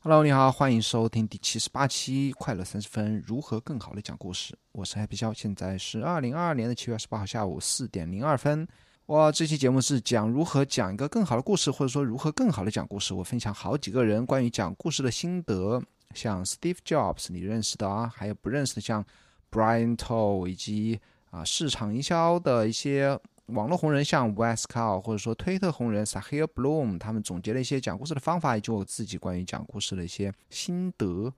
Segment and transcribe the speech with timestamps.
[0.00, 4.58] Hello，你好，欢迎收听第七十八期《快乐三十分》，如何更好的讲故事？
[4.72, 8.66] 我是 Happy 肖，现在是二零二二年的七月二十八号下午四点零二分。
[9.06, 13.14] 哇，这期节目是讲如何讲一个更好的故事，或者说如何更好的讲故事。
[13.14, 15.80] 我分享好几个人关于讲故事的心得，
[16.14, 19.04] 像 Steve Jobs，你认识的啊，还有不认识的，像
[19.52, 21.00] Brian Toll，以及
[21.30, 23.16] 啊市场营销的一些。
[23.48, 31.30] 网络红人像 Wes c a r 或者说推特红人 Sahil Bloom，他们总结了一些讲故事的方法，以及我自己关于讲故事的一些心得。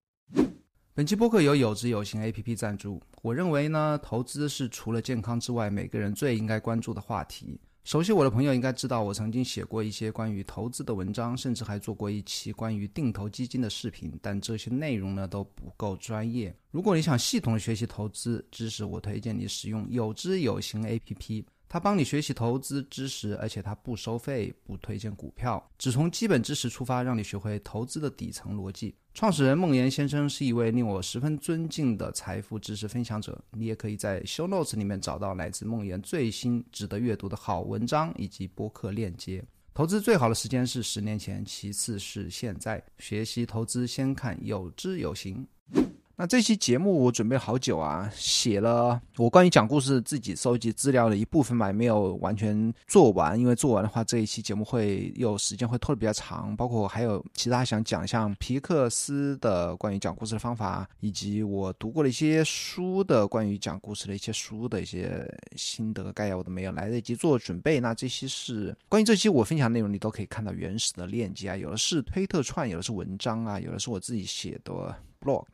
[0.95, 3.02] 本期播客由有知有行 APP 赞助。
[3.23, 7.61] 我认为呢，投资是除了健康之外，每个人最应该关注的话题。
[7.83, 14.16] 熟悉我的朋友应该知道，我曾经写过一些关于投资的文章，甚至还做过一期关于定投基金的视频。
[14.23, 16.55] 但这些内容呢都不够专业。
[16.70, 21.45] 如果你想系统学习投资知识，我推荐你使用有知有行 APP。
[21.76, 28.94] 他帮你学习投资知识，而且他不收费，不推荐股票，只从基本知识出发，让你学会投资的底层逻辑。
[29.12, 33.38] 创始人孟岩先生是一位令我十分尊敬的财富知识分享者。
[33.50, 39.44] 你也可以在 Show Notes 里面找到来自孟岩最新值得阅读的好文章以及播客链接。
[39.74, 42.83] 投资最好的时间是十年前，其次是现在。
[43.00, 45.46] 学习投资，先看有知有行。
[46.19, 67.78] 那这期节目我准备好久啊，写了我关于讲故事自己收集资料的一部分吧，没有完全做完，因为做完的话这一期节目会又时间会拖得比较长，包括还有其他想讲像皮克斯的关于讲故事的方法，以及我读过的一些书的关于讲故事的一些书的一些心得概要，我都没有来得及做准备。
[67.78, 74.97] 那这期是关于这期我分享的内容，你都可以看到原始的链接啊，有的是推特串，有的是文章啊，有的是我自己写的。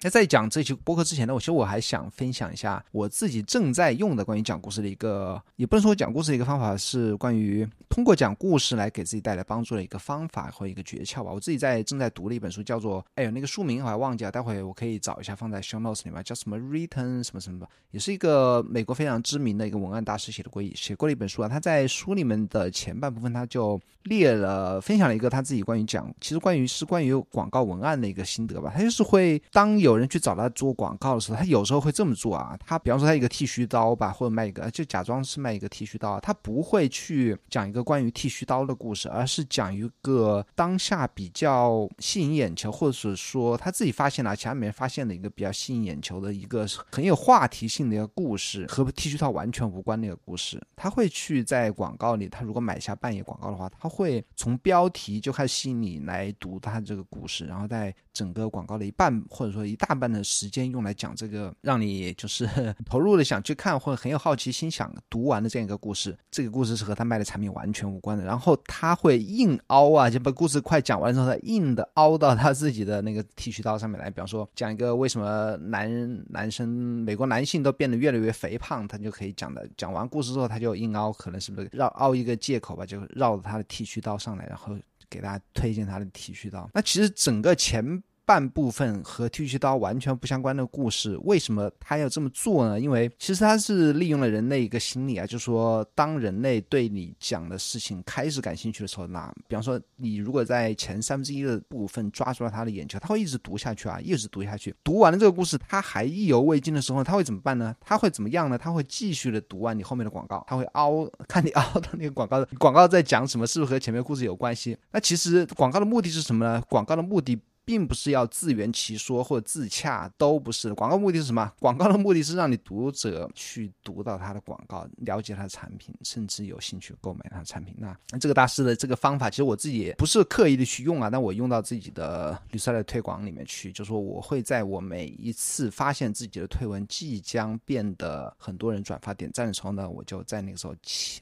[0.01, 11.31] 那在讲这期播客之前呢，我其实我还想分享一下我自己正在用的关于讲故事的一个，也不能说讲故事的一个方法，是关于通过讲故事来给自己带来帮助的一个方法和一个诀窍吧。
[11.33, 21.49] 我自己在正在读的一本书叫做，哎呦那个书名我还忘记了，待会我可以找一下放在 show notes 里面，叫什么 written 什么什么吧，也是一个美国非常知名的一个文案大师写的过写过的一本书啊。
[21.49, 28.73] 他在书里面的前半部分他就列了分享了一个他自己关于讲，其实关于是关于广告文案的一个心得吧。
[28.75, 32.59] 他就是会当当有人去找他做广告的时候，他有时候会这么做啊。
[32.67, 50.61] 他比方说他一个剃须刀吧，或者卖一个，就假装是卖一个剃须刀，他不会去讲一个关于剃须刀的故事，而是讲一个当下比较吸引眼球，或者是说他自己发现了，其他没人发现的一个比较吸引眼球的一个很有话题性的一个故事，和剃须刀完全无关的一个故事。
[50.75, 59.52] 他会去在广告里，他如果买下半夜广告的话，他会从标题就开始吸引你来读他这个故事，然后在整个广告的一半或者。
[59.53, 62.49] 说一大半的时间用来讲这个，让你就是
[62.87, 66.17] 投入的想去看，或者很有好奇心想读完的这样一个故事。
[66.31, 68.25] 这个故事是和他卖的产品完全无关的。
[68.25, 74.11] 然后他会硬凹啊，就把故事快讲完之后，他硬的凹到他自己的那个剃须刀上面来。
[74.11, 79.69] 比方说讲一个为什么男男生美国男性都变得越来越肥胖，他就可以讲的。
[79.77, 84.77] 讲完故事之后，他就硬凹，可能是不是绕凹一个借口吧，就绕着他的剃须刀上来，然后
[85.11, 86.69] 给大家推荐他的剃须刀。
[86.73, 88.03] 那其实整个前。
[88.25, 92.79] 半部分和剃须刀完全不相关的故事，为什么他要这么做呢？
[92.79, 104.75] 因为其实他是利用了人类一个心理啊，就是说，当人类对你讲的事情开始感兴趣的时候，那比方说你如果在前三分之一的部分抓住了他的眼球，他会一直读下去啊，一直读下去。
[104.85, 107.75] 读完了这个故事，他还意犹未尽的时候，他会怎么办呢？
[107.81, 108.57] 他会怎么样呢？
[108.57, 114.77] 他会继续的读完你后面的广告，他会凹看你凹的那个广告，广告在讲什么，是不是和前面故事有关系？
[114.93, 116.63] 那其实广告的目的是什么呢？
[116.69, 117.39] 广告的目的。
[117.65, 120.75] 并不是要自圆其说或者自洽，都不是。
[120.75, 121.53] 广告目的是什么？
[121.59, 127.75] 广告的目的是让你读者去读到他的广告，了解他的产品，甚至有兴趣购买他的产品。
[127.79, 140.75] 那这个大师的这个方法，其实我自己也不是刻意的去用啊，但我用到自己的绿色的推广里面去，就说我会在我每一次发现自己的推文即将变得很多人转发点赞的时候呢，我就在那个时候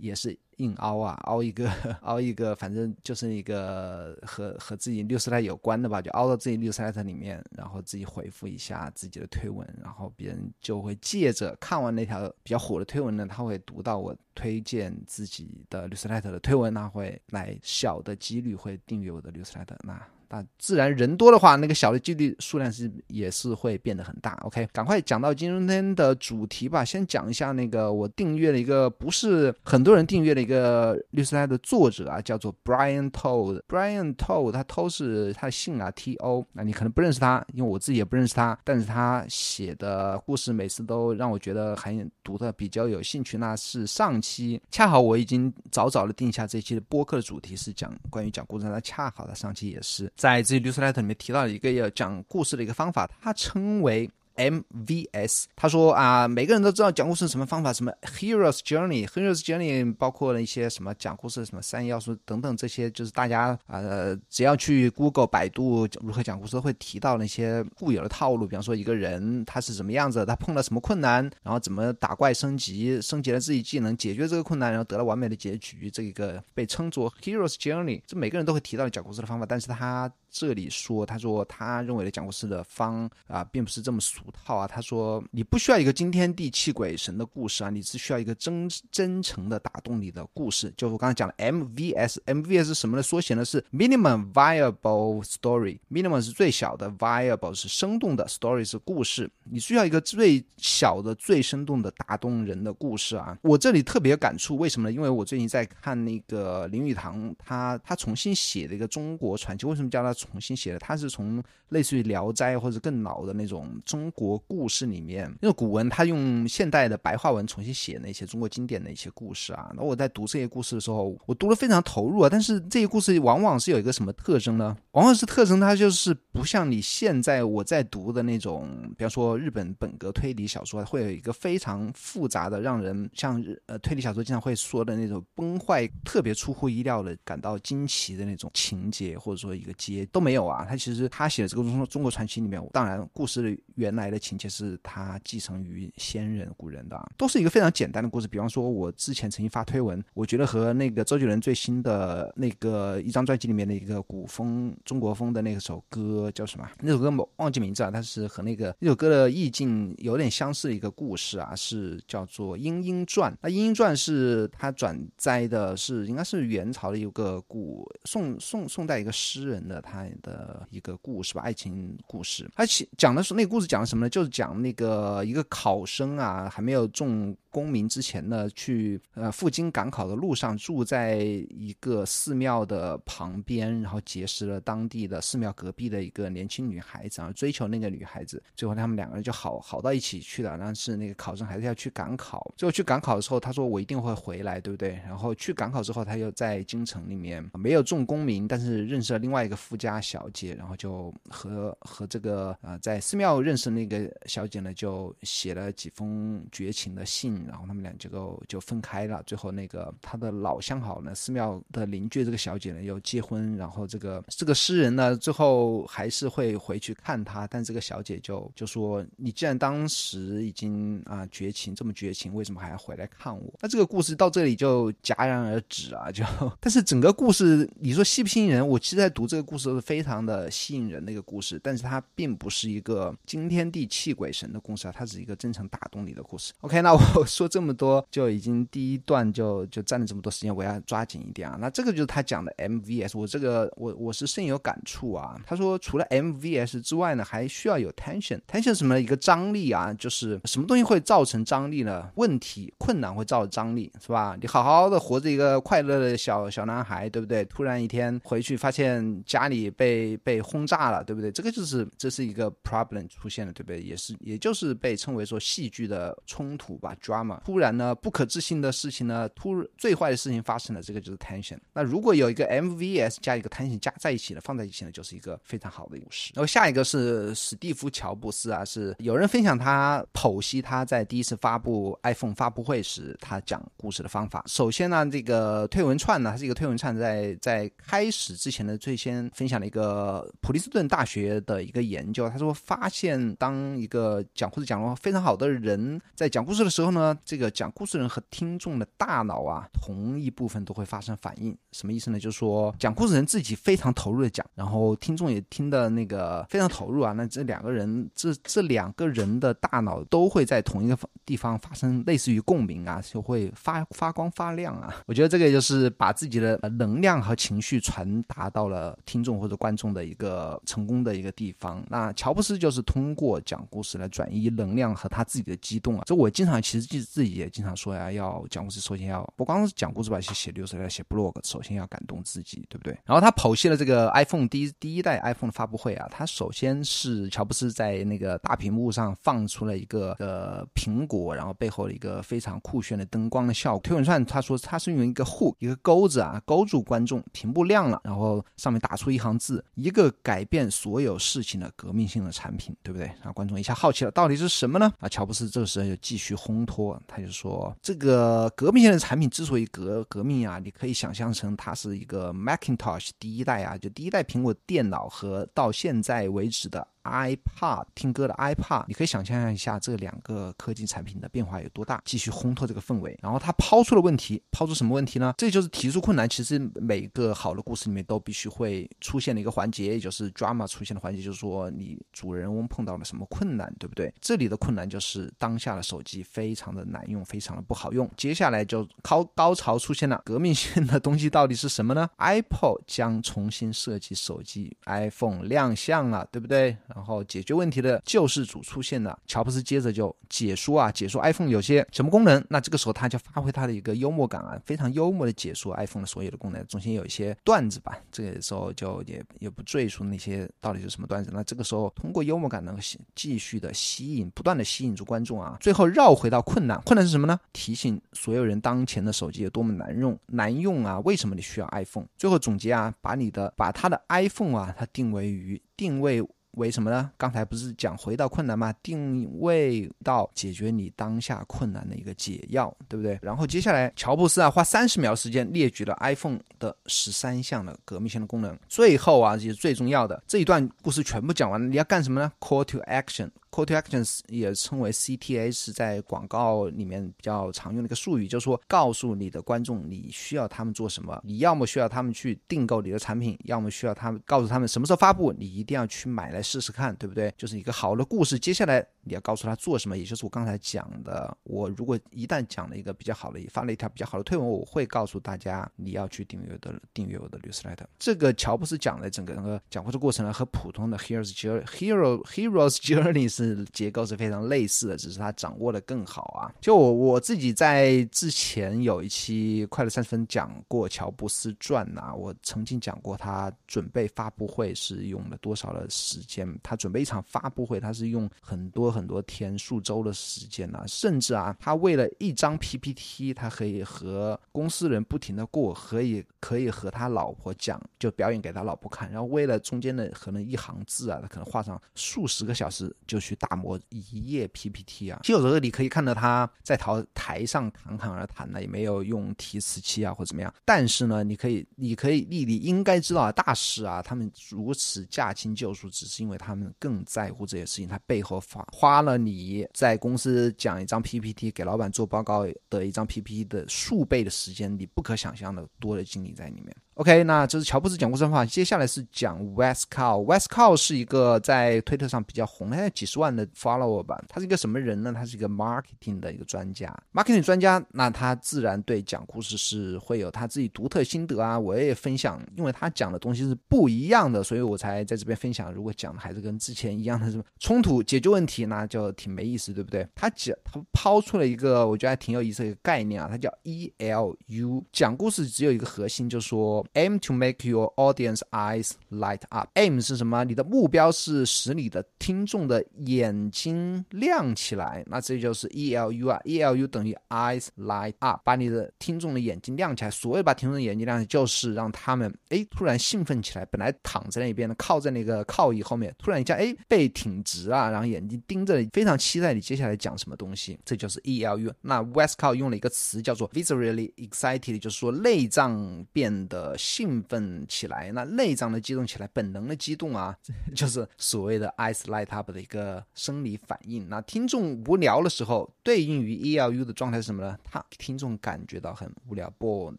[0.00, 0.36] 也是。
[0.58, 1.70] 硬凹啊，凹一个，
[2.02, 24.32] 凹一个，反正就是一个和和自己六十台有关的吧，就凹到自己六十台里面，然后自己回复一下自己的推文，然后别人就会借着看完那条比较火的推文呢，他会读到我推荐自己的六十台的推文，那会来小的几率会订阅我的六十台的，那那自然人多的话，那个小的几率数量是也是会变得很大。
[24.42, 26.84] OK，赶快讲到今天的主题吧。
[26.84, 33.60] 先讲一下那个我订阅了一个不是很多人订阅的一个律师来的作者啊，叫做 Brian Told。
[33.68, 36.46] Brian Told，他 To 是他的姓啊，T O。
[36.52, 38.58] 那你可能不认识他，因为我自己也不认识他。
[38.64, 43.38] 但是他写的故事每次都让我觉得很读的比较有兴趣。
[43.38, 48.66] 那是上期，恰好我已经早早的定下这期的播客的主题是讲关于讲故事。
[48.66, 50.10] 那恰好的上期也是。
[50.24, 54.10] 在这 newsletter 里面提到一个要讲故事的一个方法，它称为。
[54.36, 68.46] MVS，他说啊，每个人都知道讲故事什么方法，什么 heroes journey，heroes Journey 包括了一些什么讲故事什么三要素等等，这些就是大家呃，只要去 Google、百度如何讲故事都会提到那些固有的套路。
[68.46, 78.02] 比方说一个人他是什么样子，他碰到什么困难，然后怎么打怪升级，升级了自己技能，解决这个困难，然后得了完美的结局，这一个被称作 heroes Journey。
[78.06, 84.20] 这每个人都会提到讲故事的方法，但是他这里说，他说他认为的讲故事的方啊，并不是这么俗。
[84.32, 90.74] 套啊，他说你不需要一个惊天地泣鬼神的故事啊，你只需要一个真真诚的打动你的故事。
[90.76, 93.44] 就我刚才讲的 MVS，MVS 是什么的缩写呢？
[93.44, 95.78] 是 Minimum Viable Story。
[95.88, 99.30] Minimum 是最小的，Viable 是生动的，Story 是故事。
[99.44, 103.38] 你需要一个最小的、最生动的打动人的故事啊。
[103.42, 104.92] 我这里特别感触，为什么呢？
[104.92, 109.64] 因为我最近在看那个林语堂，他他重新写的一个中国传奇。
[109.64, 110.78] 为什么叫他重新写的？
[110.78, 114.10] 他是从类似于《聊斋》或者更老的那种中。
[114.14, 119.72] 国故事里面，因为古文他用现代的白话文重新写那些中国经典的一些故事啊。
[119.74, 122.28] 那我在读这些故事的时候，我读的非常投入啊。
[122.30, 124.76] 但是这些故事往往是有一个什么特征呢？
[124.92, 140.64] 往往是特征，它就是不像你现在我在读的那种，比方说日本本格推理小说，会有一个非常复杂的，让人像日呃推理小说经常会说的那种崩坏、特别出乎意料的、感到惊奇的那种情节，或者说一个结都没有啊。
[140.66, 144.04] 他其实他写的这个中中国传奇里面，当然故事的原来。
[144.14, 148.28] 的情节是他继承于先人古人的，都是一个非常简单的故事。
[148.28, 156.68] 比方说，我之前曾经发推文，我觉得和那个周杰伦最新的那个一张专辑里面的一个古风中国风的那首歌叫什么？
[156.80, 163.32] 那首歌我忘记名字啊，但是和那个那首歌的意境有点相似的一个故事啊，是叫做《莺莺传》。
[163.42, 172.50] 那《莺莺传》是他转载的，是应该是元朝的一个古宋宋宋代一个诗人的他的一个故事吧，爱情故事。
[172.54, 173.84] 而且讲的是那个故事讲的。
[173.84, 174.10] 什么呢？
[174.10, 177.36] 就是讲那个一个考生啊，还没有中。
[177.54, 190.58] 公民之前呢，去呃赴京赶考的路上，住在一个寺庙的旁边，然后结识了当地的寺庙隔壁的一个年轻女孩子，然后追求那个女孩子，最后他们两个人就好好到一起去了。
[190.58, 195.00] 但是那个考生还是要去赶考，最后去赶考的时候，他说我一定会回来，对不对？
[195.06, 207.44] 然后去赶考之后，他又在京城里面没有中公民，但是认识了另外一个富家家小姐，然后就和和这个呃在寺庙认识那个小姐呢，就写了几封绝情的信。
[207.46, 209.22] 然后他们俩就就分开了。
[209.26, 213.56] 最后那个他的老相好呢，寺庙的邻居这个小姐呢又结婚。
[213.56, 217.46] 然后这个这个诗人呢，最后还是会回去看他。
[217.46, 226.10] 但这个小姐就就说：“你既然当时已经啊绝情，这么绝情，为什么还要回来看我？”那这个故事到这里就戛然而止啊！
[226.10, 226.24] 就
[226.60, 228.66] 但是整个故事，你说吸不吸引人？
[228.66, 231.60] 我其实在读这个故事是非常的吸引人的一个故事。
[231.62, 236.52] 但是它并不是一个惊天地泣鬼神的故事啊，它是一个真诚打动你的故事。
[236.60, 237.00] OK，那我。
[237.26, 241.56] 说这么多就已经第一段就就占了这么多时间，我要抓紧一点啊。
[241.60, 245.40] 那这个就是他讲的 MVS，我这个我我是深有感触啊。
[245.46, 249.92] 他说除了 MVS 之外呢，还需要有 tension，tension 什么一个张力啊？
[249.94, 252.10] 就是什么东西会造成张力呢？
[252.16, 254.36] 问题困难会造成张力，是吧？
[254.40, 257.44] 你好好的活着一个快乐的小小男孩，对不对？
[257.46, 261.32] 突然一天回去发现家里也被被轰炸了，对不对？
[261.32, 263.80] 这个就是这是一个 problem 出现了，对不对？
[263.80, 267.40] 也是也就是被称为说戏剧的冲突吧，drama。
[267.44, 271.58] 突然呢，不可置信的事情呢，突最坏的事情发生了，这个就是 tension。
[271.72, 276.30] 那如果有一个 MVS 加一个 tension 加在一起的，放在一起呢，就是一个非常好的故事。
[276.34, 284.44] 然后下一个是史蒂夫乔布斯啊，是有人分享他剖析他在第一次发布 iPhone 发布会时他讲故事的方法。
[284.46, 297.16] 首先呢，这个推文串呢，它是一个推文串，在在开始之前的，最先分享讲了一个普林斯顿大学的一个研究，他说发现当一个讲故事讲的非常好的人在讲故事的时候呢。
[297.24, 302.18] 这个讲故事人和听众的大脑啊，同一部分都会发生反应，什么意思呢？
[302.18, 307.12] 就是说讲故事人自己非常投入的讲，然后听众也听的那个非常投入啊。
[307.12, 314.94] 那这两个人，这这两个人的大脑都会在同一个地方发生类似于共鸣啊，就会发发光发亮啊。
[315.06, 321.84] 我觉得这个就是把自己的能量和情绪传达到了听众或者观众的一个成功的一个地方。
[321.90, 326.02] 那乔布斯就是通过讲故事来转移能量和他自己的激动啊。
[326.06, 332.98] 这我经常其实自自己也经常说呀，要讲故事首先要不光是讲故事吧，写写流水，要写 blog，首先要感动自己，对不对？
[333.04, 343.80] 然后他剖析了这个 iPhone 第一第一代 iPhone 的发布会啊，他首先是乔布斯在那个大屏幕上放出了一个呃苹果，然后背后的一个非常酷炫的灯光的效果。
[343.80, 353.06] 推文上他说他是用一个 hook 一个钩子啊勾住观众，屏幕亮了，然后上面打出一行字：一个改变所有事情的革命性的产品，对不对？
[353.22, 354.92] 啊观众一下好奇了，到底是什么呢？
[355.00, 366.86] 啊，乔布斯这个时候就继续烘托，他就说这个革命性的产品之所以革革命啊，你可以想象成它是一个 Macintosh 第一代啊，就第一代苹果电脑和到现在为止的。
[367.04, 372.02] iPad 听歌的 iPad，你可以想象一下这两个科技产品的变化有多大。
[372.04, 375.34] 继续烘托这个氛围，然后他抛出了问题，抛出什么问题呢？
[375.38, 376.28] 这就是提出困难。
[376.28, 384.12] 其实每个好的故事里面都必须会出现的一个环节，也就是 drama 出现的环节，就是说你主人翁碰到了什么困难，对不对？
[384.20, 388.10] 这里的困难就是当下的手机非常的难用，非常的不好用。
[388.16, 396.76] 接下来就高高潮出现了，革命性的东西到底是什么呢？Apple 将重新设计手机，iPhone 亮相了，对不对？
[396.94, 402.44] 然后解决问题的救世主出现了，乔布斯接着就解说啊，解说 iPhone 有些什么功能。
[402.48, 407.98] 那这个时候他就发挥他的一个幽默感啊，非常幽默的解说 iPhone 的所有的功能，中间有一些段子吧。
[408.12, 411.30] 这个时候就也也不赘述那些到底是什么段子。
[411.34, 412.78] 那这个时候通过幽默感能
[413.14, 415.56] 继续的吸引，不断的吸引住观众啊。
[415.60, 417.38] 最后绕回到困难，困难是什么呢？
[417.52, 421.00] 提醒所有人当前的手机有多么难用，难用啊！
[421.00, 422.06] 为什么你需要 iPhone？
[422.16, 426.22] 最后总结啊，把你的把他的 iPhone 啊，它定位于定位。
[426.56, 427.10] 为什么呢？
[427.16, 428.72] 刚才不是讲回到困难吗？
[428.82, 433.18] 定位到解决你当下困难的一个解药，对不对？
[433.22, 438.56] 然后接下来，乔布斯啊，花三十秒时间列举了 iPhone 的十三项的革命性的功能。
[438.68, 443.30] 最后啊，也是最重要的这一段故事全部讲完了，你要干什么呢？Call to action。
[443.54, 457.32] Call to actions 也称为 CTA，是在广告里面比较常用的一个术语，就是说告诉你的观众你需要他们做什么，你要么需要他们去订购你的产品，要么需要他们告诉他们什么时候发布，你一定要去买来试试看，对不对？
[457.38, 458.36] 就是一个好的故事。
[458.36, 467.86] 接下来你要告诉他做什么，也就是我刚才讲的，我如果一旦讲了一个比较好的，发了一条比较好的推文，我会告诉大家你要去订阅的订阅我的 newsletter。
[468.00, 473.43] 这个乔布斯讲的整个那个讲话的过程呢，和普通的 Heroes Journey Hero Heroes Journey 是。
[473.44, 476.52] 是结构是非常类似的，只是他掌握的更好啊。
[476.60, 486.48] 就我我自己在之前有一期快乐三十分讲过乔布斯传呐，我曾经讲过他准备发布会是用了多少的时间。
[486.62, 499.10] 他准备一场发布会，他是用很多很多天数周的时间呐，甚至啊，他为了一张 PPT，他可以和公司人不停的过，可以可以和他老婆讲，就表演给他老婆看。
[499.10, 503.33] 然后为了中间的可能一行字啊，他可能画上数十个小时就去。
[503.34, 510.52] 打磨一页 PPT 啊，其实有时候你可以看到他在台台上侃侃而谈呢，也没有用提词器啊或怎么样。
[510.64, 517.88] 但是呢，你可以，你可以，你你应该知道啊，大师啊，他们如此驾轻就熟，只是因为他们更在乎这些事情。
[517.88, 526.74] 他背后花花了你在公司讲一张 PPT 给老板做报告的一张 PPT 的数倍的时间，你不可想象的多的精力在里面。
[526.94, 530.22] OK，那这是乔布斯讲故事的话，接下来是讲 West Cow。
[530.24, 534.20] West Cow 是一个在推特上比较红，他有几十万的 follower 吧。
[534.28, 535.12] 他是一个什么人呢？
[535.12, 537.84] 他是一个 marketing 的一个专家，marketing 专家。
[537.92, 541.56] 那他自然对讲故事是会有他自己独特心得啊。
[541.56, 545.72] 我也分享，因为他讲的东西是不一样的，所以我才在这边分享。
[545.72, 550.06] 如果讲的还是跟之前一样的什么冲突解决问题，那就挺没意思，对不对？
[550.14, 554.82] 他讲他抛出了一个我觉得还挺有意思的一个概念啊，他叫 ELU。
[554.90, 556.84] 讲故事只有一个核心，就是说。
[556.94, 559.68] Aim to make your audience eyes light up.
[559.74, 560.44] Aim 是什么？
[560.44, 565.02] 你的目标是使你的听众的眼睛亮起来。
[565.06, 570.10] 那这就是 E L U 啊，E L U 等于 eyes light up，把你的听众的眼睛亮起来。
[570.10, 573.64] 所谓把听众的眼睛亮起来，就是让他们哎突然兴奋起来。
[573.66, 580.78] 本来躺在那边的，靠在那个靠椅后面，突然一下哎背挺直啊，然后眼睛盯着，非常期待你接下来讲什么东西。
[580.84, 581.72] 这就是 E L U。
[581.80, 586.74] 那 Westcott 用了一个词叫做 visually excited，就是说内脏变得。
[586.76, 590.36] 兴奋起来，那内脏的激动起来，本能的激动啊，
[590.74, 594.08] 就是所谓的 eyes light up 的一个生理反应。
[594.08, 597.56] 那听众无聊的时候，对应于 E L U 的状态是什么呢？
[597.62, 599.96] 他听众感觉到很无聊，bored。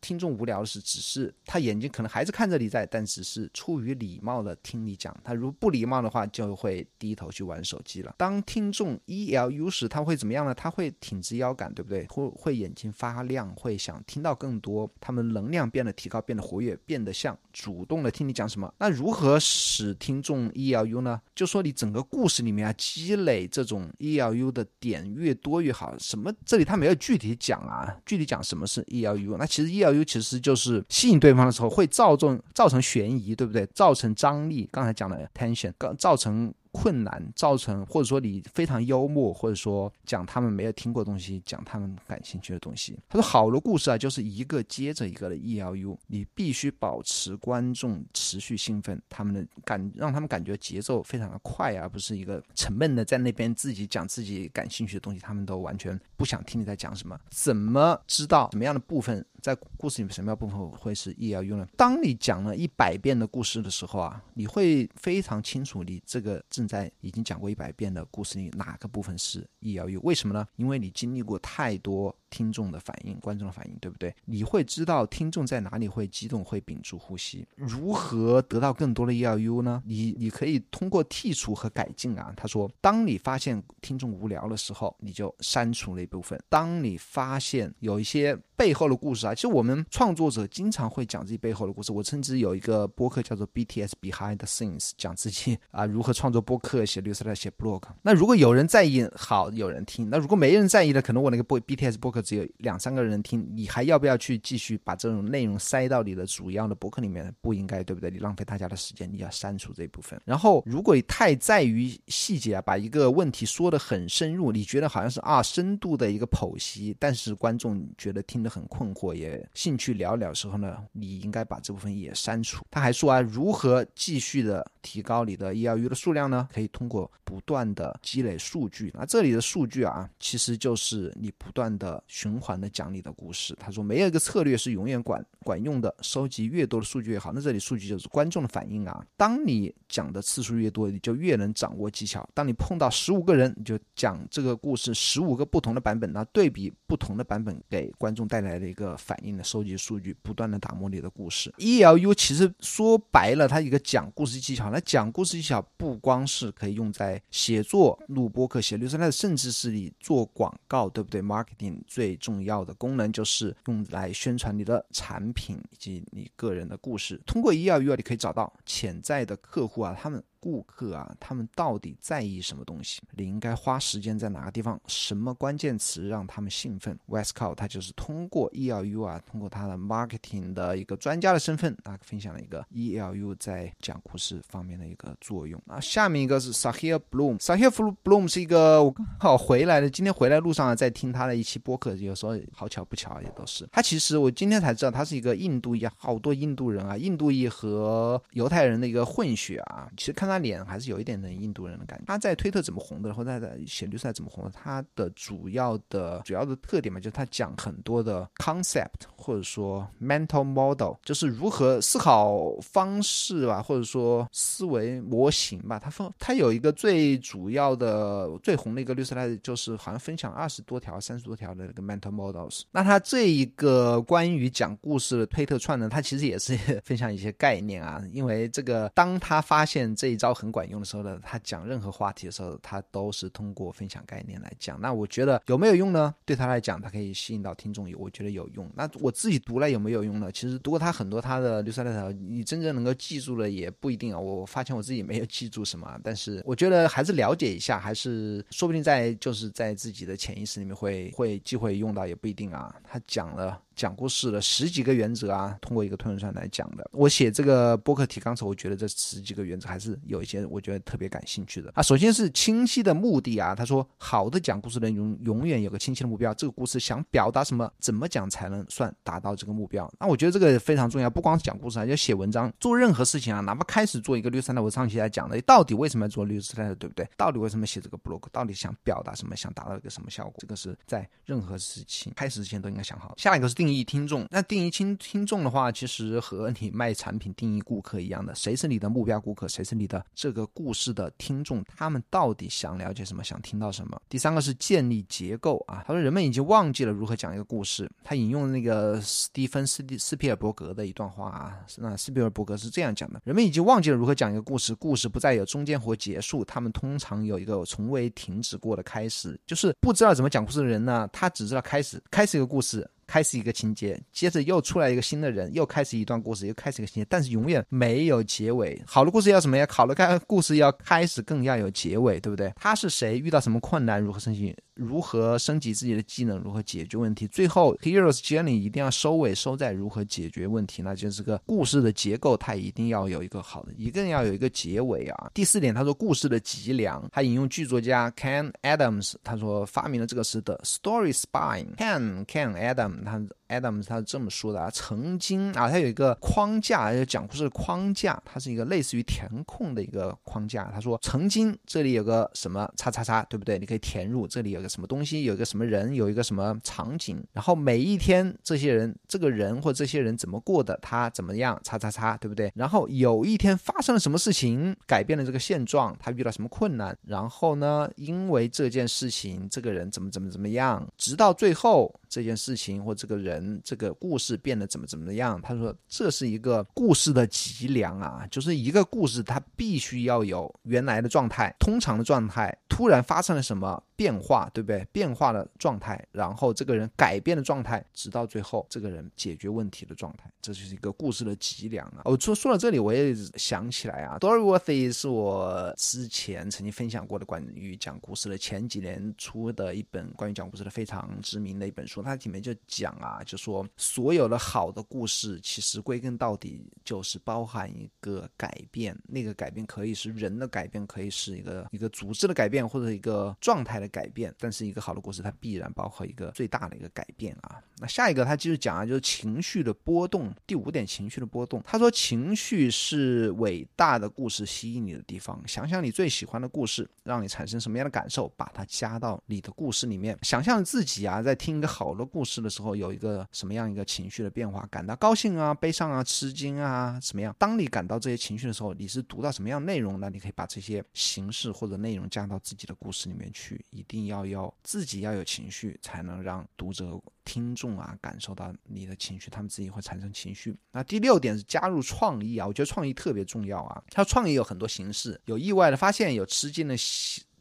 [0.00, 5.16] 听众无聊的是，只是他眼睛可能还是看着你在，但只是出于礼貌的听你讲。
[5.24, 8.14] 他如不礼貌的话，就会低头去玩手机了。
[8.18, 10.54] 当听众 E L U 时，他会怎么样呢？
[10.54, 12.06] 他会挺直腰杆，对不对？
[12.08, 14.88] 会会眼睛发亮，会想听到更多。
[15.00, 16.42] 他们能量变得提高，变得。
[16.42, 18.74] 活跃，变得像主动的听你讲什么。
[18.76, 21.22] 那如何使听众 E L U 呢？
[21.36, 25.94] 就说你整个故事里面积累这种 E L U 的点越多越好。
[25.98, 26.32] 什么？
[26.44, 29.36] 这里他没有具体讲啊，具体讲什么是 E L U。
[29.36, 33.66] 那其实 E L U 其实就是吸引对方的时候会造成造成悬疑，对不对？
[33.74, 34.68] 造成张力。
[34.72, 36.52] 刚才讲了 tension，造成。
[36.72, 42.98] 困难造成，或者说你非常幽默，或者说讲他们没有听过东西，讲他们感兴趣的东西。
[43.08, 57.18] 他说，好的故事啊，就是一个接着一个的 E L U，你必须保持观众持续兴奋，他们的感让他们感觉节奏非常的快，而不是一个沉闷的在那边自己讲自己感兴趣的东西，他们都完全不想听你在讲什么。
[57.30, 59.24] 怎么知道什么样的部分？
[59.42, 61.66] 在故事里面，什么样部分会是 E L U 呢？
[61.76, 70.00] 当你讲了一百遍的故事的时候啊，你会非常清楚，你这个正在已经讲过一百遍的故事里哪个部分是 E L U？
[70.04, 70.46] 为什么呢？
[70.56, 72.16] 因为你经历过太多。
[72.32, 74.14] 听众的反应，观众的反应，对不对？
[74.24, 77.46] 你会知道听众在哪里会激动，会屏住呼吸。
[77.56, 79.82] 如何得到更多的 E L U 呢？
[79.84, 82.32] 你你可以通过剔除和改进啊。
[82.34, 91.90] 他说，当你发现听众无聊的时候，你就删除那部分；当你发现有一些背后的故事啊，其实我们创作者经常会讲自己背后的故事。
[91.90, 97.82] 我甚至有一个播客叫做 B T S Behind the Scenes，讲自己啊如何创作播客、写律师来写 blog。
[98.02, 102.22] 那如果有人在意，好有人听；那如果没人在意的，可能我那个播 B T S 播客。
[102.22, 107.34] 只有两三个人听，你还要不要去继续把这种内容塞到你的主要的博客里面？
[107.40, 108.12] 不应该，对不对？
[108.12, 110.20] 你浪费大家的时间，你要删除这一部分。
[110.24, 122.64] 然后，如果你太在于细节啊，把一个问题说的很深入，你觉得好像是啊深度的一个剖析，但是观众觉得听得很困惑，也兴趣寥寥的时候呢，你应该把这部分也删除。
[122.70, 126.48] 他还说啊，如何继续的提高你的 E L U 的数量呢？
[126.52, 128.92] 可以通过不断的积累数据。
[128.94, 132.02] 那这里的数据啊，其实就是你不断的。
[132.08, 133.56] 循环的讲你的故事。
[133.58, 137.32] 他说，没有一个策略是永远管管用的，收集越多的数据越好。
[137.32, 139.02] 那这里数据就是观众的反应啊。
[139.16, 142.28] 当你讲的次数越多，你就越能掌握技巧。
[142.34, 151.52] 当你碰到十五个人，你就讲这个故事十五个不同的版本，那对比不同的版本给观众带来的一个反应的收集数据，不断的打磨你的故事。
[151.58, 154.70] E L U 其实说白了，它一个讲故事技巧。
[154.70, 167.20] 那讲故事技巧不光是可以用在写作、录播课、写律师，那甚至是你做广告，对不对？Marketing 最重要的功能就是用来宣传你的产品以及你个人的故事。
[167.26, 170.22] 通过 E L U，你可以找到潜在的客户啊，他们。
[170.42, 173.00] 顾客啊，他们到底在意什么东西？
[173.12, 174.78] 你应该花时间在哪个地方？
[174.88, 185.78] 什么关键词让他们兴奋？Westcott 他就是通过 E L U 啊，通过他的 marketing 的一个专家的身份啊，分享了一个 E L U 在讲故事方面的一个作用啊。
[185.78, 193.80] 下面一个是 Sahir Bloom，Sahir Bloom 是一个我刚好回来的，今天回来路上在听他的一期播客，有时候好巧不巧也都是他。
[193.80, 199.88] 其实我今天才知道他是一个印度裔，好多印度人啊，印度裔和犹太人的一个混血啊。
[199.96, 200.31] 其实看他。
[200.32, 202.04] 他脸还是有一点的印度人的感觉。
[202.06, 204.50] 他在推特怎么红的，或者在写绿赛怎么红的？
[204.50, 215.78] 他的主要的主要的特点嘛，就是他讲很多的 concept 或者说 mental model，就是如何思考方式吧，或者说思维模型吧。
[215.78, 222.62] 他分他有一个最主要的最红的一个绿色赛，就是好像分享二十多条、三十多条的那个 mental models。
[222.70, 228.02] 那他这一个关于讲故事的推特串呢，他其实也是 分享一些概念啊。
[228.12, 234.80] 因为这个，当他发现这招很管用的时候呢，他讲任何话题的时候，他都是通过分享概念来讲。
[234.80, 236.14] 那我觉得有没有用呢？
[236.24, 238.70] 对他来讲，他可以吸引到听众，有我觉得有用。
[238.76, 240.30] 那我自己读了有没有用呢？
[240.30, 244.20] 其实读过他很多他的六三六条，你真正能够记住了也不一定啊。
[244.20, 252.72] 我发现我自己没有记住什么，但是我觉得还是了解一下，还是说不定在就是在自己的潜意识里面会会机会用到也不一定啊。
[252.84, 253.60] 他讲了。
[253.74, 256.88] 讲故事的十几个原则啊，通过一个推文串来讲的。
[256.92, 261.82] 我写这个播客提纲时，我觉得这十几个原则还是有一些我觉得特别感兴趣的啊。
[261.82, 269.92] 首先是清晰的目的啊，他说好的讲故事的人永永远有个清晰的目标，这个故事想表达什么，怎么讲才能算达到这个目标？
[269.98, 277.08] 那我觉得这个非常重要，不光是讲故事啊，要写文章，做任何事情啊，哪怕开始做一个律师的，我上期来讲的，到底为什么要做律师的，对不对？
[277.16, 278.22] 到底为什么写这个 blog？
[278.30, 279.32] 到底想表达什么？
[279.34, 280.34] 想达到一个什么效果？
[280.38, 283.14] 这个是在任何事情开始之前都应该想好。
[283.16, 284.42] 下一个是定义定义听众，那。
[284.42, 293.98] 定义听听众的话，其实和你卖产品定义顾客一样的，谁是你的目标顾客，谁是你的这个故事的听众，他们到底想了解什么，想听到什么？
[294.10, 297.90] 第三个是建立结构啊，他说人们已经忘记了如何讲一个故事。
[298.04, 309.40] 他引用那个斯蒂芬斯蒂斯皮尔伯格的一段话啊，那斯皮尔伯格是这样讲的：人们已经忘记了如何讲一个故事，故事不再有中间或结束，他们通常有一个从未停止过的开始。
[309.46, 312.86] 就是不知道怎么讲故事的人呢，他只知道开始，开始一个故事。
[313.06, 318.80] 开始一个情节，接着又出来一个新的人，又开始一段故事，又开始一个情节，但是永远没有结尾。
[318.86, 319.66] 好的故事要什么呀？
[319.70, 322.52] 好的开故事要开始，更要有结尾，对不对？
[322.56, 323.18] 他是谁？
[323.18, 324.00] 遇到什么困难？
[324.00, 324.54] 如何升级？
[324.74, 326.38] 如何升级自己的技能？
[326.38, 327.28] 如何解决问题？
[327.28, 335.30] 最后，Heroes Journey 一定要收尾收在如何解决问题，那就是个故事的结构，它一定要有一个好的，一定要有一个结尾啊。
[335.34, 341.76] 第四点，他说故事的脊梁，他引用剧作家 Ken Adams，他说发明了这个词的 Story Spine。
[341.76, 343.20] Ken Ken Adams 他
[343.52, 350.70] Adams 他是这么说的啊，曾经啊，他有一个框架，讲故事的框架，它是一个类似于填空的一个框架。
[350.72, 353.58] 他说曾经这里有个什么叉叉叉，对不对？
[353.58, 354.62] 你可以填入这里有。
[354.62, 362.52] 个什么东西，有一个什么人，有一个什么场景，然后每一天这些人，这个人或这些人怎么过的，他怎么样，叉叉叉，对不对？
[362.54, 375.40] 然后有一天发生了什么事情，改变了这个现状，他遇到什么困难，然后呢，因为这件事情，这个人怎么怎么怎么样，直到最后这件事情或这个人这个故事变得怎么怎么样。
[375.42, 384.32] 他说这是一个故事的脊梁啊，就是一个故事，它必须要有原来的状态，通常的状态，突然发生了什么变化。
[384.52, 384.84] 对不对？
[384.92, 392.02] 变化的状态，然后这个人改变的状态，直到最后这个人解决问题的状态，这就是一个故事的脊梁啊！
[392.04, 414.34] 我说说到这里，我也想起来啊 Doryworthy 是我之前曾经分享过的关于讲故事的前几年出的一本关于讲故事的非常知名的一本书，它里面就讲啊，就说所有的好的故事，其实归根到底就是包含一个改变，那个改变可以是人的改变，可以是一个一个组织的改变，或者一个状态的改变。
[414.38, 417.62] 但是一个好的故事，它必然包括一个最大的一个改变啊。
[417.78, 420.32] 那下一个他继续讲啊，就是情绪的波动。
[420.46, 421.62] 第五点，情绪的波动。
[421.64, 425.40] 他说，情绪是伟大的故事吸引你的地方。
[425.46, 430.16] 想想你最喜欢的故事，让你产生什么样的感受，把它加到你的故事里面。
[430.22, 437.34] 想象自己啊，在听一个好的故事的时候，有一个什么样一个情绪的变化，感到高兴啊、悲伤啊、吃惊啊，什么样？
[437.38, 440.08] 当你感到这些情绪的时候，你是读到什么样内容呢？
[440.08, 444.22] 你可以把这些形式或者内容加到自己的故事里面去，一定要。
[444.22, 450.56] 要自己要有情绪，才能让读者、听众啊感受到你的情绪，他们自己会产生情绪。
[450.70, 453.82] 那第六点是加入创意啊，我觉得创意特别重要啊。
[453.90, 456.74] 它创意有很多形式，有意外的发现，有吃惊的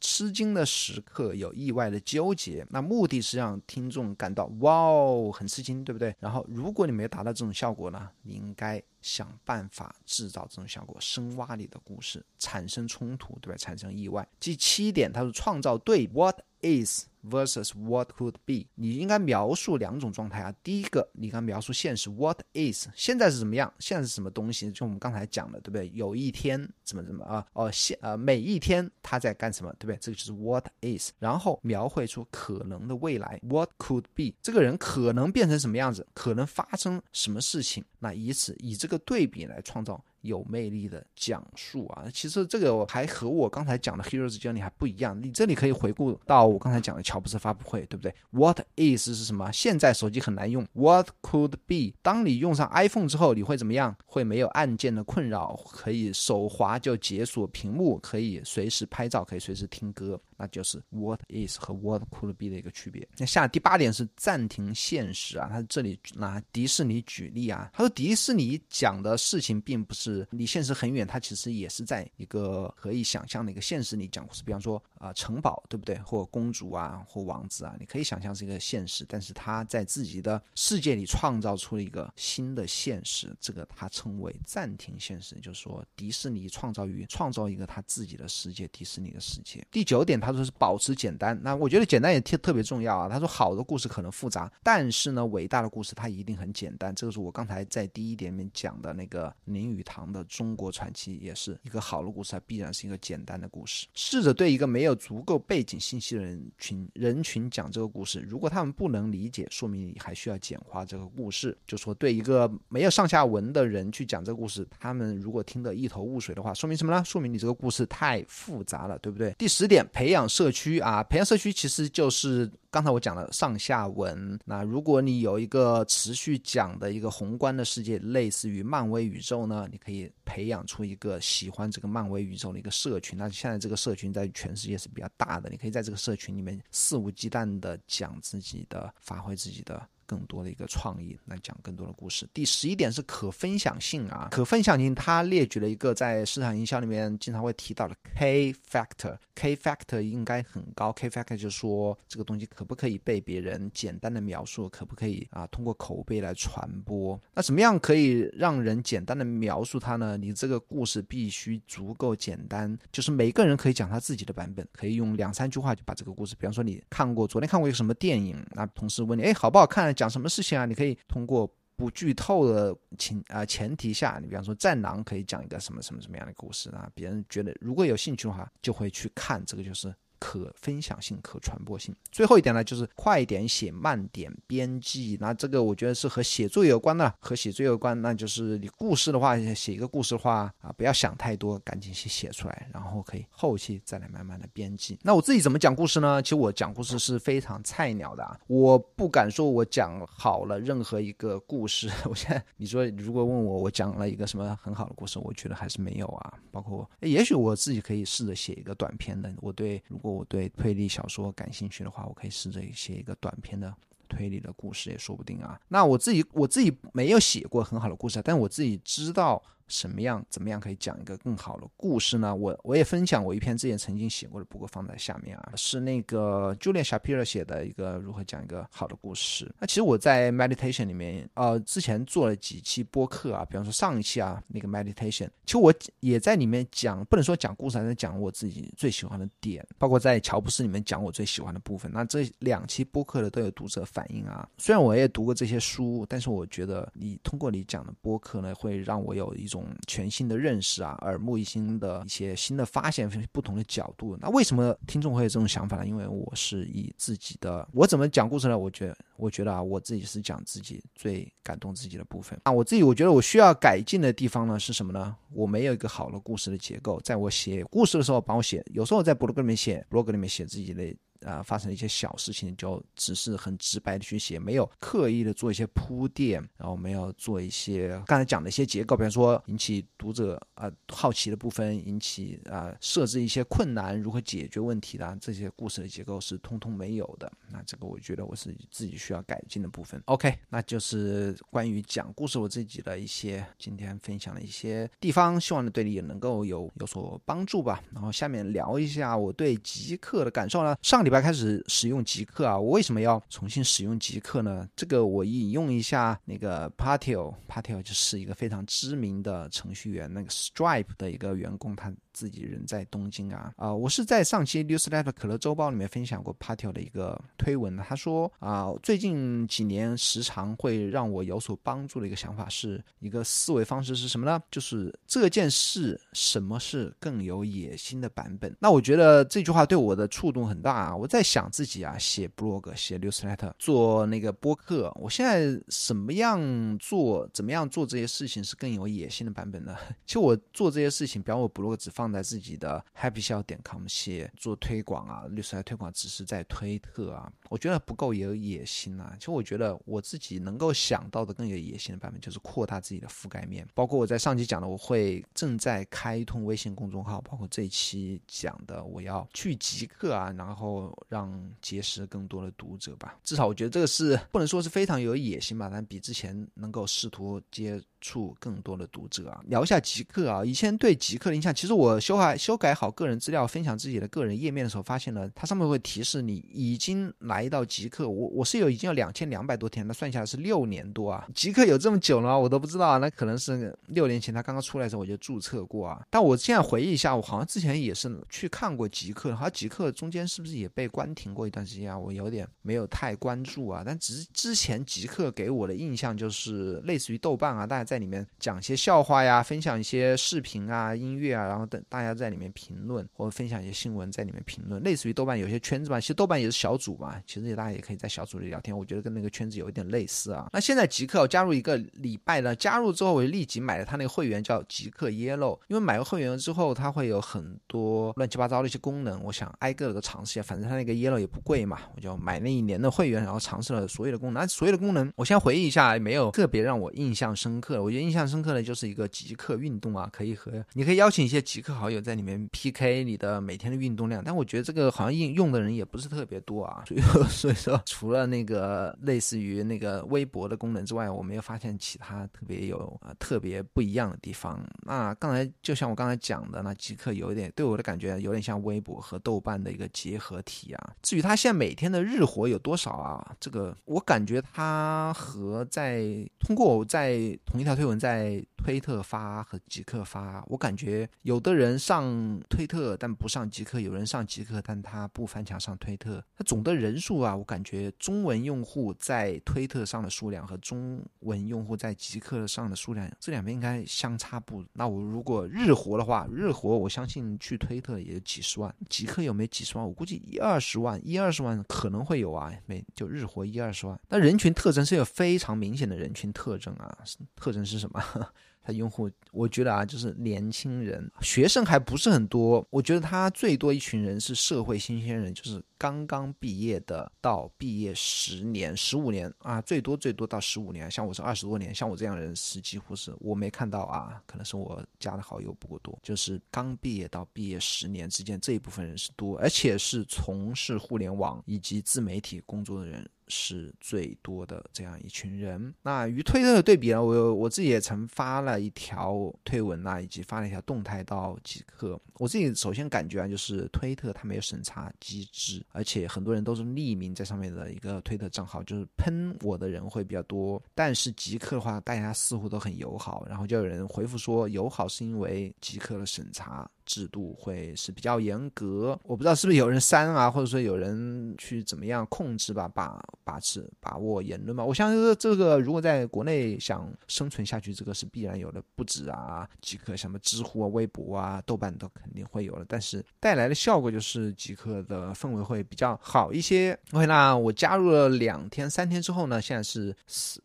[0.01, 2.65] 吃惊的时刻，有意外的纠结。
[2.71, 6.13] 那目的是让听众感到哇哦，很吃惊，对不对？
[6.19, 13.57] 然后如果你没达到这种效果呢，你应该想办法制造这种效果，深挖你的故事，产生冲突，对吧？
[13.57, 14.27] 产生意外。
[14.39, 16.39] 第七点，它是创造对 what。
[16.61, 20.53] Is versus what could be，你应该描述两种状态啊。
[20.63, 23.71] 第一个，你应该描述现实，what is，现在是怎么样？
[23.79, 24.71] 现在是什么东西？
[24.71, 25.91] 就我们刚才讲的，对不对？
[25.93, 27.45] 有一天怎么怎么啊？
[27.53, 29.71] 哦，现呃每一天他在干什么？
[29.77, 29.97] 对不对？
[30.01, 31.11] 这个就是 what is。
[31.19, 36.05] 然后描绘出可能的未来，what could be，这个人可能变成什么样子？
[36.13, 37.83] 可能发生什么事情？
[37.99, 40.03] 那以此以这个对比来创造。
[40.21, 45.19] 有魅力的讲述啊，其实这个还和我刚才讲的 Heroes Journey 还不一样。
[45.21, 49.51] 你这里可以回顾到我刚才讲的乔布斯发布会，对不对？What is 是什么？
[49.51, 50.65] 现在手机很难用。
[50.73, 51.95] What could be？
[52.01, 53.95] 当你用上 iPhone 之后，你会怎么样？
[54.05, 60.19] 会没有按键的困扰，可以手滑就解锁屏幕，可以随时拍照，可以随时听歌。
[60.41, 63.07] 那就是 What is 和 What could be 的一个区别。
[63.15, 74.41] 那下第八点是暂停现实啊，他这里拿迪士尼举例啊，他说迪士尼讲的事情并不是离现实很远，它其实也是在一个可以想象的一个现实里讲故事。
[74.43, 75.95] 比方说啊，城堡对不对？
[75.99, 89.63] 或公主啊，或王子啊，你可以想象是一个现实，但是他在自己的世界里创造出了一个新的现实，这个他称为暂停现实，就是说迪士尼创造于创造一个他自己的世界，迪士尼的世界。
[89.69, 90.30] 第九点，他。
[90.31, 93.09] 他说是保持简单，那我觉得简单也特特别重要啊。
[93.09, 96.93] 他说好的故事可能复杂，但是呢，伟大的故事它一定很简单。
[96.95, 103.85] 这个是我刚才在第一点里面讲的那个林语堂的中国传奇，也是一个好的故事，它必然是一个简单的故事。
[103.93, 111.57] 试着对一个没有足够背景信息的人群人群讲这个故事，如果他们不能理解，说明你还需要简化这个故事。
[111.67, 117.03] 就说对一个没有上下文的人去讲这个故事，他们如果听得一头雾水的话，说明什么呢？
[117.03, 119.33] 说明你这个故事太复杂了，对不对？
[119.37, 120.20] 第十点，培养。
[120.27, 124.39] 社区啊，培养社区其实就是刚才我讲的上下文。
[124.45, 133.17] 那如果你有一个持续讲的一个宏观的世界，类似于漫威宇宙呢，你可以培养出一个喜欢这个漫威宇宙的一个社群。
[133.17, 139.81] 那现在这个社群在全世界是比较大的，你可以在这个社群里面肆无忌惮的讲自己的，发挥自己的。
[140.11, 142.27] 更多的一个创意来讲更多的故事。
[142.33, 157.17] 第十一点是可分享性啊，可分享性，它列举了一个在市场营销里面经常会提到的 K factor，K factor 应该很高，K factor 就是说这个东西可不可以被别人简单的描述，可不可以啊通过口碑来传播？
[157.33, 160.17] 那怎么样可以让人简单的描述它呢？
[160.17, 169.95] 你这个故事必须足够简单，就是每个人可以讲他自己的版本，可以用两三句话就把这个故事，比方说你看过昨天看过一个什么电影，那同事问你，哎，好不好看？
[170.01, 170.65] 讲什么事情啊？
[170.65, 176.89] 你可以通过不剧透的情啊前提下，你比方说《战狼》可以讲一个什么什么什么样的故事啊？
[176.95, 179.45] 别人觉得如果有兴趣的话，就会去看。
[179.45, 181.95] 这个就是可分享性、可传播性。
[182.11, 185.17] 最后一点呢，就是快点写，慢点编辑。
[185.19, 187.99] 那这个我觉得是和写作有关的，和写作有关。
[188.03, 194.99] 那就是你故事的话，写一个故事的话啊，不要想太多，赶紧去写出来，然后可以后期再来慢慢的编辑。
[195.01, 196.21] 那我自己怎么讲故事呢？
[196.21, 201.89] 其实我讲故事是非常菜鸟的啊，我不敢说我讲好了任何一个故事。
[202.07, 206.37] 我现在你说如果问我，我讲了一个什么很好的故事，我觉得还是没有啊。
[206.51, 209.33] 包括也许我自己可以试着写一个短篇的。
[209.41, 213.73] 我对如果我对推理小说感兴趣的话，我可以试着写一个短篇的
[214.09, 215.59] 推理的故事，也说不定啊。
[215.69, 222.35] 那我自己我自己没有写过很好的故事，但我自己知道什么样怎么样可以讲一个更好的故事呢？
[222.35, 229.49] 我我也分享我一篇之前曾经写过的，不过放在下面啊，是那个 Julian Shapiro 写的一个如何讲一个好的故事。
[229.59, 241.91] 那其实我在 meditation 里面，呃，之前做了几期播客啊，比方说上一期啊那个 meditation，其实我也在里面讲，不能说讲故事，还是讲我自己最喜欢的点，包括在乔布斯里面讲我最喜欢的部分。
[241.93, 254.17] 那这两期播客的都有读者反映啊，虽然我也读过这些书，但是我觉得你通过你讲的播客呢，会让我有一种全新的认识啊，耳目一新的一些新的发现，不同的角度。
[254.19, 255.85] 那为什么听众会有这种想法呢？
[255.85, 258.57] 因为我是以自己的，我怎么讲故事呢？
[258.57, 262.51] 我觉得，我觉得啊，我自己是讲自己最感动自己的部分啊。
[262.51, 265.15] 我自己我觉得我需要改进的地方呢是什么呢？
[265.31, 270.95] 我没有一个好的故事的结构，在我写故事的时候，帮我写，有时候在博客里面写，博客里面写自己的。
[271.25, 287.31] 啊，发生了一些小事情，就只是很直白的去写，没有刻意的做一些铺垫，然后没有做一些刚才讲的一些结构，比方说引起读者啊好奇的部分，引起啊设置一些困难，如何解决问题的这些故事的结构是通通没有的。
[287.51, 290.01] 那这个我觉得我是自己需要改进的部分。
[290.05, 297.79] OK，那就是关于讲故事我自己的一些今天分享的一些地方，希望呢对你也能够有有所帮助吧。
[297.93, 301.10] 然后下面聊一下我对极客的感受呢，上礼。
[301.11, 304.65] 礼拜开始使用极客啊，我为什么要重新使用极客呢？
[304.77, 311.93] 这个我引用一下那个 Patio，Patio 就是一个非常知名的程序员，那个 Stripe 的一个员工，他。
[312.13, 313.73] 自己人在东京啊啊！
[313.73, 324.37] 我是在上期 Newsletter 可乐周报里面分享过 Patio 的一个推文他说啊，最近几年时常会让我有所帮助的一个想法是一个思维方式是什么呢？
[324.51, 328.53] 就是这件事什么是更有野心的版本？
[328.59, 330.95] 那我觉得这句话对我的触动很大啊！
[331.01, 339.75] 我在想自己啊，写 blog、写 Newsletter、做那个播客，我现在什么样做，怎么样做这些事情是更有野心的版本呢？
[340.05, 342.11] 其实我做这些事情，比方我 blog 只放。
[342.11, 349.15] 在自己的 happy 笑点 com 写做推广啊，律师来推广只是在推特啊，我觉得不够有野心啊。
[349.17, 353.65] 其实我觉得我自己能够想到的更有野心的版本，就是扩大自己的覆盖面。
[353.73, 363.17] 包括我在上期讲的，我会正在开通微信公众号，包括这一期讲的，我要去极客啊，然后让结识更多的读者吧。
[363.23, 367.81] 至少我觉得这个是不能说是非常有野心吧，但比之前能够试图接。
[368.01, 370.43] 触更多的读者啊，聊一下极客啊。
[370.43, 378.09] 以前对极客的印象，其实我修改修改好个人资料，分享自己的个人页面的时候，发现了它上面会提示你已经来到极客。
[378.09, 381.27] 我我是有已经有两千两百多天，那算下来是六年多啊。
[381.35, 382.97] 极客有这么久了，我都不知道啊。
[382.97, 386.01] 那可能是六年前他刚刚出来的时候我就注册过啊。
[386.09, 391.99] 但我现在回忆一下，我好像之前也是去看过极客，好像极客中间是不是也被关停过一段时间啊？
[391.99, 393.83] 我有点没有太关注啊。
[393.85, 397.90] 但只是之前极客给我的印象就是类似于豆瓣啊，大家。
[397.91, 405.99] 在里面讲一些笑话呀，分享一些视频啊、音乐啊，然后等大家在里面评论，或者分享一些新闻在里面评论，类似于豆瓣有些圈子嘛。
[405.99, 408.77] 其实豆瓣也是小组嘛，其实也大家也可以在小组里聊天。
[408.77, 410.47] 我觉得跟那个圈子有一点类似啊。
[410.53, 415.59] 那现在极客加入一个礼拜呢，加入之后我就立即买了他那个会员，叫极客 Yellow。
[415.67, 420.47] 因为买了会员之后，它会有很多乱七八糟的一些功能，我想挨个的尝试一下。
[420.47, 424.41] 反正它那个 Yellow 也不贵嘛，我就买那一年的会员，然后尝试了所有的功能。
[424.41, 427.80] 那所有的功能，我先回忆一下，没有特别让我印象深刻。
[427.81, 434.23] 我觉得印象深刻的就是一个极客运动啊，可以和你可以邀请一些极客好友在里面 PK 你的每天的运动量。
[434.23, 444.61] 但我觉得这个好像用用的人也不是特别多啊，所 以所以说除了那个类似于那个微博的功能之外，我没有发现其他特别有啊特别不一样的地方。
[444.83, 450.93] 那刚才就像我刚才讲的，那极客有一点对我的感觉有点像微博和豆瓣的一个结合体啊。
[451.01, 456.03] 至于他现在每天的日活有多少啊，这个我感觉他和在
[456.39, 466.23] 通过我在同一台条推文在推特发和极客发，我感觉有的人上推特但不上极客，有人上极客但他不翻墙上推特。
[466.35, 474.63] 他总的人数啊，我感觉中文用户在推特上的数量和中文用户在极客上的数量，这两边应该相差不。
[474.73, 479.87] 那我如果日活的话，日活我相信去推特也有几十万，极客有没几十万？
[479.87, 483.99] 我估计一二十万，一二十万可能会有啊，每就日活一二十万。
[484.09, 486.97] 那人群特征是有非常明显的人群特征啊，
[487.35, 488.01] 特征是什么？
[488.63, 492.63] 他用户，我觉得啊，就是年轻人、学生还不是很多。
[492.69, 500.91] 我觉得他最多一群人是社会新鲜人，就是刚刚毕业的到毕业十年、十五年啊，最多最多到十五年。
[500.91, 505.97] 像我是二十多年，像我这样人是几乎是我没看到啊，可能是我加的好友不够多。
[506.03, 513.09] 就是刚毕业到毕业十年之间这一部分人是多，而且是从事互联网以及自媒体工作的人。
[513.31, 515.73] 是最多的这样一群人。
[515.81, 517.01] 那与推特的对比呢？
[517.01, 521.97] 我我自己也曾发了一条推文啊，以及发了一条动态到极客。
[522.15, 530.61] 我自己首先感觉啊，就是推特它没有审查机制，而且很多人都是匿名在上面的一个推特账号，就是喷我的人会比较多。
[530.75, 536.69] 但是极客的话，大家似乎都很友好，然后就有人回复说，友好是因为极客的审查。
[536.91, 544.65] 制度会是比较严格，我不知道是不是有人删啊，或者说有人去怎么样控制吧，把把持把握言论吧。
[544.65, 552.65] 我相信这个如果在国内想生存下去，这个是必然有的，不止啊，极客什么知乎啊、微博啊、豆瓣都肯定会有的。
[552.67, 556.77] 但是带来的效果就是极客的氛围会比较好一些。
[556.91, 559.95] OK，那我加入了两天、三天之后呢，现在是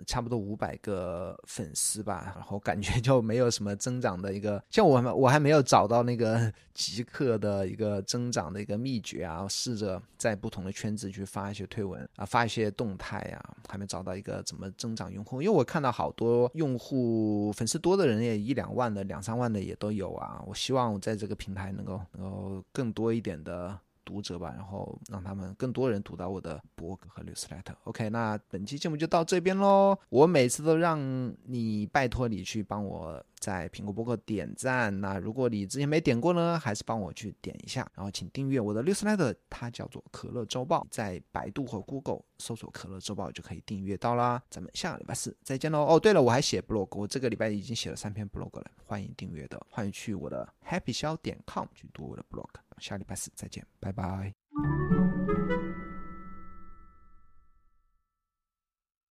[0.06, 6.35] 差不多五百个粉丝吧，然后感觉就没有什么增长的一个，像我我还没有找到那个。
[6.74, 15.40] 极客 的一个增长的一个秘诀啊，试着在不同的圈子去发一些推文啊，发一些动态啊，还没找到一个怎么增长用户。
[15.40, 20.42] 因为我看到好多用户粉丝多的人也一两万的、两三万的也都有啊。
[20.46, 23.78] 我希望我在这个平台能够能够更多一点的。
[24.06, 27.74] 读者吧，然后让他们更多人读到我的博客和 newsletter。
[27.84, 29.98] OK，那本期节目就到这边喽。
[30.08, 30.98] 我每次都让
[31.44, 35.00] 你拜托你去帮我在苹果博客点赞。
[35.00, 37.86] 那如果你之前没点过呢，还是帮我去点一下。
[37.94, 44.40] 然后请订阅我的 newsletter，它叫做可乐周报，在百度和 Google 搜索可乐周报就可以订阅到啦。
[44.48, 45.84] 咱们下个礼拜四再见喽。
[45.84, 52.46] 哦，对了，我还写 blog，我这个礼拜已经写了三篇 blog 了，欢迎订阅的，欢迎去我的 happy 肖点 com 去读我的 blog。
[52.78, 54.95] 下礼拜四再见，拜拜。